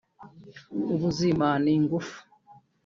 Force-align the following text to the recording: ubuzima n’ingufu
ubuzima 0.93 1.47
n’ingufu 1.63 2.17